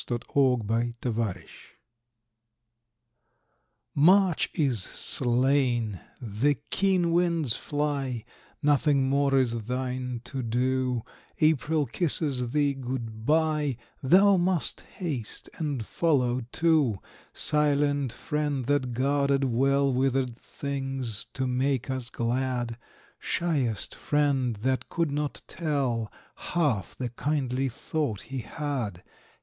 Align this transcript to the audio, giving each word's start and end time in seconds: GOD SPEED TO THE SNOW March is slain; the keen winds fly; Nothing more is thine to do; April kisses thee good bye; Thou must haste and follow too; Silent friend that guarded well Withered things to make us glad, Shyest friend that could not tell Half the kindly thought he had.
GOD 0.07 0.23
SPEED 0.63 0.99
TO 0.99 1.11
THE 1.11 1.11
SNOW 1.25 1.41
March 3.93 4.49
is 4.55 4.81
slain; 4.81 6.01
the 6.19 6.55
keen 6.71 7.11
winds 7.11 7.55
fly; 7.55 8.25
Nothing 8.63 9.07
more 9.07 9.37
is 9.37 9.67
thine 9.67 10.19
to 10.23 10.41
do; 10.41 11.03
April 11.39 11.85
kisses 11.85 12.51
thee 12.51 12.73
good 12.73 13.27
bye; 13.27 13.77
Thou 14.01 14.37
must 14.37 14.81
haste 14.81 15.51
and 15.59 15.85
follow 15.85 16.41
too; 16.51 16.97
Silent 17.31 18.11
friend 18.11 18.65
that 18.65 18.93
guarded 18.93 19.43
well 19.43 19.93
Withered 19.93 20.35
things 20.35 21.25
to 21.35 21.45
make 21.45 21.91
us 21.91 22.09
glad, 22.09 22.79
Shyest 23.19 23.93
friend 23.93 24.55
that 24.55 24.89
could 24.89 25.11
not 25.11 25.43
tell 25.45 26.11
Half 26.33 26.95
the 26.95 27.09
kindly 27.09 27.69
thought 27.69 28.21
he 28.21 28.39
had. 28.39 29.03